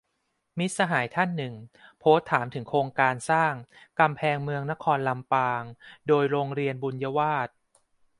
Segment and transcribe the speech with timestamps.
[0.57, 1.53] มิตรสหายท่านหนึ่ง
[1.99, 3.53] โพสต์ถามถึงโครงการสร้าง
[3.99, 5.63] "กำแพงเมืองนครลำปาง"
[6.07, 7.55] โดยโรงเรียนบุญวาทย์